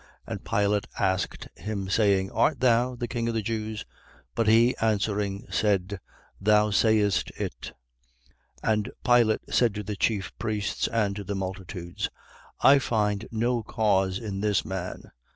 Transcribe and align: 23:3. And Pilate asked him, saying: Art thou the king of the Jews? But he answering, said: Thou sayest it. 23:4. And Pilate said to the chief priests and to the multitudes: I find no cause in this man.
23:3. 0.27 0.31
And 0.33 0.43
Pilate 0.45 0.87
asked 0.97 1.47
him, 1.57 1.87
saying: 1.87 2.31
Art 2.31 2.59
thou 2.59 2.95
the 2.95 3.07
king 3.07 3.27
of 3.27 3.35
the 3.35 3.43
Jews? 3.43 3.85
But 4.33 4.47
he 4.47 4.75
answering, 4.77 5.45
said: 5.51 5.99
Thou 6.39 6.71
sayest 6.71 7.29
it. 7.37 7.73
23:4. 8.63 8.73
And 8.73 8.91
Pilate 9.05 9.41
said 9.51 9.75
to 9.75 9.83
the 9.83 9.95
chief 9.95 10.35
priests 10.39 10.87
and 10.87 11.15
to 11.17 11.23
the 11.23 11.35
multitudes: 11.35 12.09
I 12.61 12.79
find 12.79 13.27
no 13.29 13.61
cause 13.61 14.17
in 14.17 14.41
this 14.41 14.65
man. 14.65 15.11